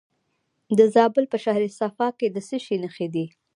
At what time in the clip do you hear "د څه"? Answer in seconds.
2.35-2.57